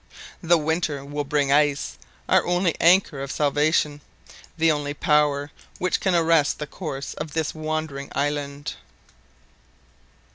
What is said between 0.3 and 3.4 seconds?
The winter will bring ice, our only anchor of